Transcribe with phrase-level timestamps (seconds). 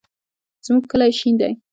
[0.65, 1.51] زمونږ کلی شین دی